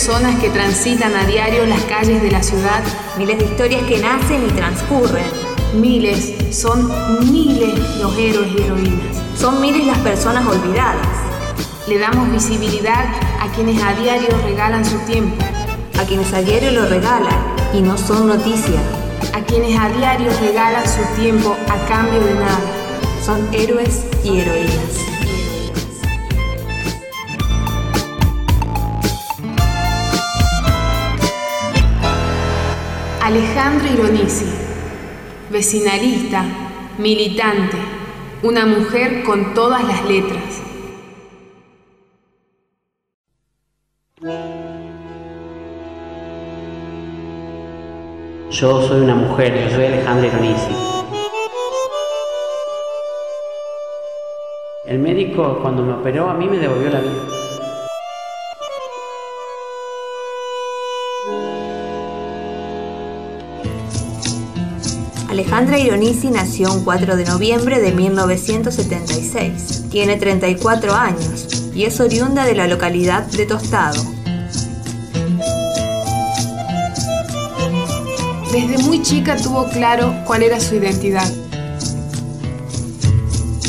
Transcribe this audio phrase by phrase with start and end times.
[0.00, 2.82] personas que transitan a diario las calles de la ciudad.
[3.18, 5.26] Miles de historias que nacen y transcurren.
[5.74, 6.90] Miles, son
[7.30, 9.18] miles los héroes y heroínas.
[9.36, 11.06] Son miles las personas olvidadas.
[11.86, 13.04] Le damos visibilidad
[13.40, 15.36] a quienes a diario regalan su tiempo.
[16.00, 18.80] A quienes a diario lo regalan y no son noticia.
[19.34, 22.60] A quienes a diario regalan su tiempo a cambio de nada.
[23.22, 25.09] Son héroes y heroínas.
[33.30, 34.44] Alejandro Ironisi,
[35.50, 36.44] vecinalista,
[36.98, 37.76] militante,
[38.42, 40.60] una mujer con todas las letras.
[48.50, 50.74] Yo soy una mujer, yo soy Alejandro Ironisi.
[54.86, 57.39] El médico cuando me operó a mí me devolvió la vida.
[65.30, 69.84] Alejandra Ironisi nació un 4 de noviembre de 1976.
[69.88, 74.02] Tiene 34 años y es oriunda de la localidad de Tostado.
[78.50, 81.30] Desde muy chica tuvo claro cuál era su identidad.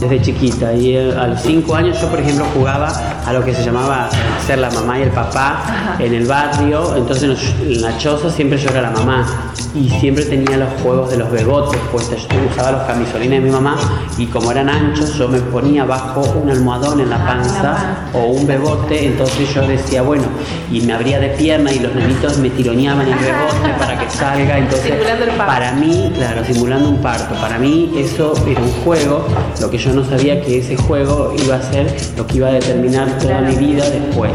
[0.00, 2.88] Desde chiquita y a los 5 años yo por ejemplo jugaba
[3.24, 4.10] a lo que se llamaba
[4.46, 8.70] ser la mamá y el papá en el barrio, entonces en la choza siempre yo
[8.70, 9.26] era la mamá
[9.74, 12.28] y siempre tenía los juegos de los begotes puestos.
[12.28, 13.76] Yo usaba los camisolines de mi mamá
[14.18, 18.26] y como eran anchos, yo me ponía bajo un almohadón en la ah, panza o
[18.26, 20.24] un bebote, entonces yo decía, bueno,
[20.70, 24.58] y me abría de pierna y los nenitos me tironeaban el bebote para que salga.
[24.58, 24.92] Entonces,
[25.36, 29.26] para mí, claro, simulando un parto, para mí eso era un juego,
[29.60, 32.52] lo que yo no sabía que ese juego iba a ser lo que iba a
[32.52, 34.33] determinar toda mi vida después.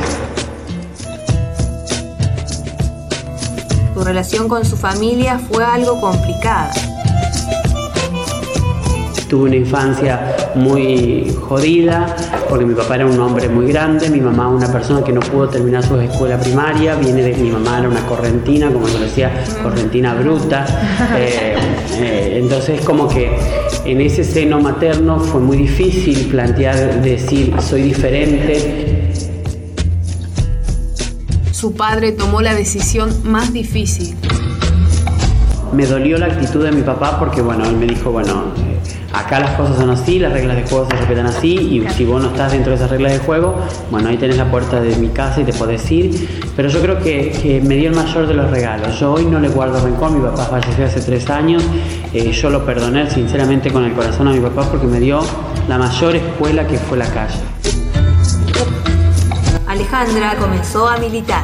[3.99, 6.71] Su relación con su familia fue algo complicada.
[9.27, 12.15] Tuve una infancia muy jodida
[12.49, 15.49] porque mi papá era un hombre muy grande, mi mamá una persona que no pudo
[15.49, 19.31] terminar su escuela primaria, viene de mi mamá era una correntina, como yo decía,
[19.61, 20.65] correntina bruta.
[21.19, 21.55] Eh,
[21.97, 23.29] eh, entonces como que
[23.83, 28.88] en ese seno materno fue muy difícil plantear, decir soy diferente,
[31.59, 34.15] su padre tomó la decisión más difícil.
[35.73, 38.43] Me dolió la actitud de mi papá porque, bueno, él me dijo, bueno,
[39.11, 42.23] acá las cosas son así, las reglas de juego se respetan así, y si vos
[42.23, 43.57] no estás dentro de esas reglas de juego,
[43.91, 46.29] bueno, ahí tenés la puerta de mi casa y te podés ir.
[46.55, 48.97] Pero yo creo que, me dio el mayor de los regalos.
[48.97, 51.61] Yo hoy no le guardo rencor, mi papá falleció hace tres años,
[52.13, 55.19] eh, yo lo perdoné sinceramente con el corazón a mi papá porque me dio
[55.67, 57.58] la mayor escuela que fue la calle.
[59.69, 61.43] Alejandra comenzó a militar.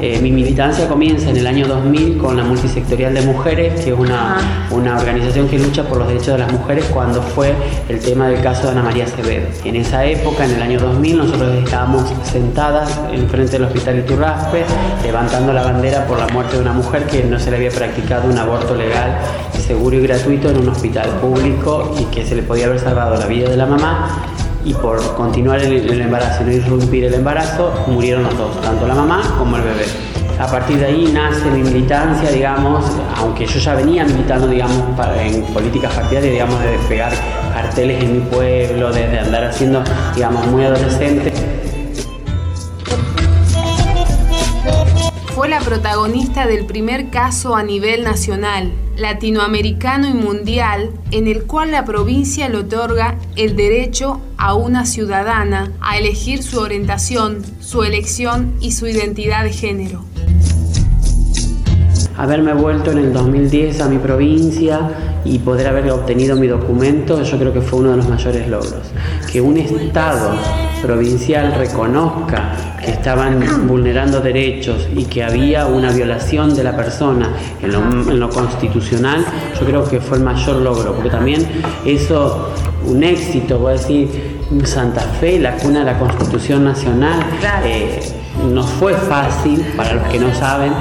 [0.00, 3.98] Eh, mi militancia comienza en el año 2000 con la Multisectorial de Mujeres, que es
[3.98, 7.54] una, una, organización que lucha por los derechos de las mujeres cuando fue
[7.90, 9.46] el tema del caso de Ana María Acevedo.
[9.66, 14.64] En esa época, en el año 2000, nosotros estábamos sentadas en frente del Hospital Iturraspe,
[15.02, 18.26] levantando la bandera por la muerte de una mujer que no se le había practicado
[18.26, 19.18] un aborto legal,
[19.52, 23.26] seguro y gratuito en un hospital público y que se le podía haber salvado la
[23.26, 24.32] vida de la mamá
[24.64, 28.94] y por continuar el, embarazo y no irrumpir el embarazo, murieron los dos, tanto la
[28.94, 29.86] mamá como el bebé.
[30.38, 32.84] A partir de ahí nace mi militancia, digamos,
[33.16, 34.82] aunque yo ya venía militando, digamos,
[35.18, 37.12] en políticas partidarias, digamos, de despegar
[37.52, 39.82] carteles en mi pueblo, desde andar haciendo,
[40.14, 41.32] digamos, muy adolescente.
[45.34, 51.70] Fue la protagonista del primer caso a nivel nacional, latinoamericano y mundial en el cual
[51.70, 58.54] la provincia le otorga el derecho a una ciudadana a elegir su orientación, su elección
[58.60, 60.04] y su identidad de género.
[62.16, 64.90] Haberme vuelto en el 2010 a mi provincia
[65.24, 68.92] y poder haber obtenido mi documento, yo creo que fue uno de los mayores logros.
[69.32, 70.32] Que un Estado
[70.82, 77.32] provincial reconozca que estaban vulnerando derechos y que había una violación de la persona
[77.62, 79.24] en lo, constitucional,
[79.58, 81.46] yo creo que fue el mayor logro, porque también
[81.84, 82.50] eso,
[82.84, 84.31] un éxito, voy a decir,
[84.64, 87.20] Santa Fe, la cuna de la Constitución Nacional,
[87.64, 88.00] eh,
[88.50, 90.72] no fue fácil, para los que no saben,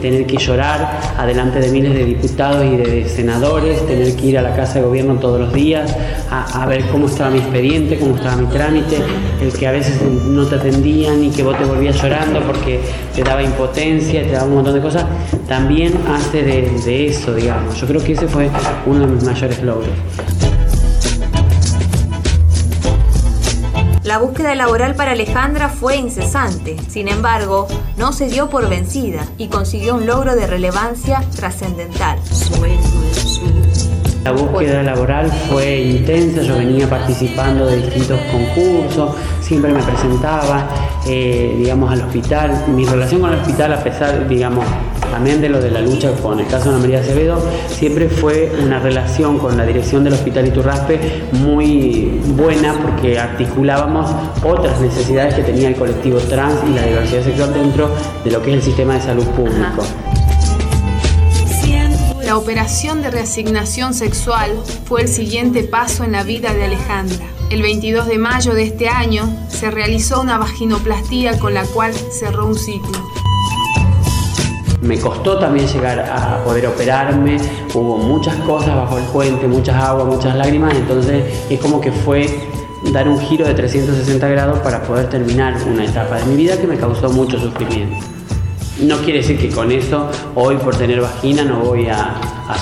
[0.00, 4.42] tener que llorar adelante de miles de diputados y de senadores, tener que ir a
[4.42, 5.94] la Casa de Gobierno todos los días
[6.30, 8.98] a, ver cómo estaba mi expediente, cómo estaba mi trámite,
[9.40, 12.80] el que a veces no te atendían y que vos te volvías llorando porque
[13.14, 15.04] te daba impotencia, te daba un montón de cosas,
[15.48, 17.80] también hace de, de eso, digamos.
[17.80, 18.50] Yo creo que ese fue
[18.86, 19.88] uno de mis mayores logros.
[24.08, 27.68] La búsqueda laboral para Alejandra fue incesante, sin embargo,
[27.98, 32.18] no se dio por vencida y consiguió un logro de relevancia trascendental.
[34.28, 40.68] La búsqueda laboral fue intensa, yo venía participando de distintos concursos, siempre me presentaba,
[41.06, 42.66] eh, digamos, al hospital.
[42.68, 44.66] Mi relación con el hospital, a pesar, digamos,
[45.10, 48.78] también de lo de la lucha con el caso de María Acevedo, siempre fue una
[48.78, 51.00] relación con la dirección del Hospital Iturraspe
[51.32, 54.10] muy buena porque articulábamos
[54.44, 57.88] otras necesidades que tenía el colectivo trans y la diversidad sexual dentro
[58.22, 59.84] de lo que es el sistema de salud público.
[62.28, 64.50] La operación de reasignación sexual
[64.84, 67.24] fue el siguiente paso en la vida de Alejandra.
[67.48, 72.44] El 22 de mayo de este año se realizó una vaginoplastía con la cual cerró
[72.44, 72.98] un ciclo.
[74.82, 77.38] Me costó también llegar a poder operarme,
[77.72, 82.46] hubo muchas cosas bajo el puente, muchas aguas, muchas lágrimas, entonces es como que fue
[82.92, 86.66] dar un giro de 360 grados para poder terminar una etapa de mi vida que
[86.66, 88.17] me causó mucho sufrimiento.
[88.80, 92.14] No quiere decir que con eso hoy por tener vagina no voy a,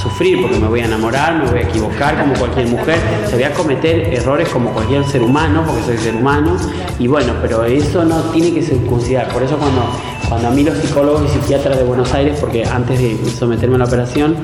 [0.02, 2.98] sufrir porque me voy a enamorar, me voy a equivocar como cualquier mujer,
[3.28, 6.56] se voy a cometer errores como cualquier ser humano porque soy ser humano
[6.98, 9.28] y bueno, pero eso no tiene que circuncidar.
[9.28, 9.82] Por eso cuando,
[10.28, 13.78] cuando a mí los psicólogos y psiquiatras de Buenos Aires, porque antes de someterme a
[13.78, 14.36] la operación,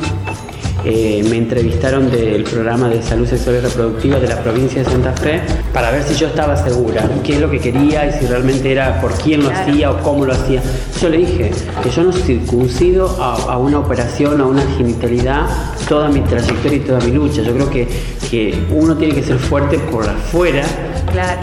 [0.84, 5.12] eh, me entrevistaron del programa de salud sexual y reproductiva de la provincia de Santa
[5.12, 5.40] Fe
[5.72, 9.00] para ver si yo estaba segura, qué es lo que quería y si realmente era
[9.00, 10.60] por quién lo hacía o cómo lo hacía.
[11.00, 11.52] Yo le dije
[11.82, 15.46] que yo no circuncido a, una operación, a una genitalidad,
[15.88, 17.42] toda mi trayectoria y toda mi lucha.
[17.42, 17.88] Yo creo que,
[18.30, 20.64] que uno tiene que ser fuerte por afuera.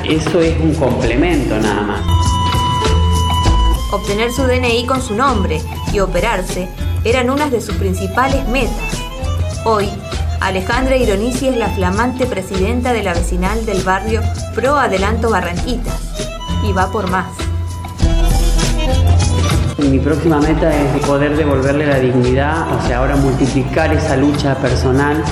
[0.08, 2.02] Eso es un complemento nada más.
[3.92, 5.62] Obtener su DNI con su nombre
[5.94, 6.68] y operarse
[7.04, 9.09] eran unas de sus principales metas.
[9.66, 9.90] Hoy,
[10.40, 14.22] Alejandra Ironici es la flamante presidenta de la vecinal del barrio
[14.56, 16.00] Pro Adelanto Barranquitas
[16.64, 17.28] y va por más.
[19.78, 25.24] Mi próxima meta es poder devolverle la dignidad, o sea, ahora multiplicar esa lucha personal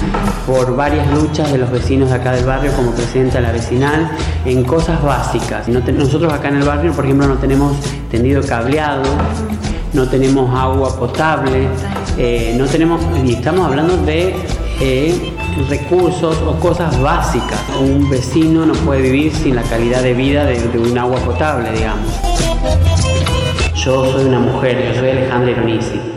[0.46, 4.12] por varias luchas de los vecinos de acá del barrio como presidenta de la vecinal
[4.46, 5.68] en cosas básicas.
[5.68, 7.78] nosotros acá en el barrio, por ejemplo, no tenemos
[8.12, 9.04] tendido cableado,
[9.94, 11.68] no tenemos agua potable,
[12.18, 14.36] eh, no tenemos, y estamos hablando de
[14.82, 15.34] eh,
[15.70, 17.60] recursos o cosas básicas.
[17.80, 22.10] Un vecino no puede vivir sin la calidad de vida de, un agua potable, digamos.
[23.76, 26.17] Yo soy una mujer, yo soy Alejandra Ironisi